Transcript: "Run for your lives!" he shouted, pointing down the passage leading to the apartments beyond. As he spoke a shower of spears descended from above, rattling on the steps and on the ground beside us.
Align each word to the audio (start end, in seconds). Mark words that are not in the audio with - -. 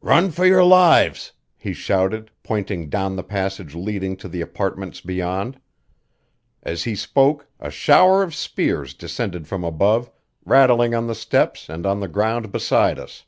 "Run 0.00 0.32
for 0.32 0.44
your 0.44 0.64
lives!" 0.64 1.30
he 1.56 1.72
shouted, 1.72 2.32
pointing 2.42 2.88
down 2.88 3.14
the 3.14 3.22
passage 3.22 3.72
leading 3.72 4.16
to 4.16 4.26
the 4.26 4.40
apartments 4.40 5.00
beyond. 5.00 5.60
As 6.64 6.82
he 6.82 6.96
spoke 6.96 7.46
a 7.60 7.70
shower 7.70 8.24
of 8.24 8.34
spears 8.34 8.94
descended 8.94 9.46
from 9.46 9.62
above, 9.62 10.10
rattling 10.44 10.92
on 10.92 11.06
the 11.06 11.14
steps 11.14 11.68
and 11.68 11.86
on 11.86 12.00
the 12.00 12.08
ground 12.08 12.50
beside 12.50 12.98
us. 12.98 13.26